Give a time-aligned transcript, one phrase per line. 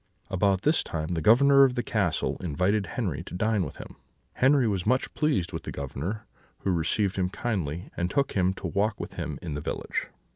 [0.31, 3.97] "About this time the Governor of the castle invited Henri to dine with him.
[4.33, 6.25] Henri was much pleased with the Governor,
[6.61, 10.07] who received him kindly, and took him to walk with him in the village.